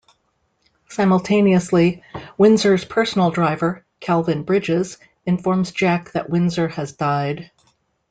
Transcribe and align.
Simultaneously, 0.89 2.01
Windsor's 2.35 2.83
personal 2.83 3.29
driver, 3.29 3.85
Calvin 3.99 4.41
Bridges, 4.41 4.97
informs 5.27 5.69
Jack 5.73 6.11
that 6.13 6.27
Windsor 6.27 6.69
has 6.69 6.93
died. 6.93 7.51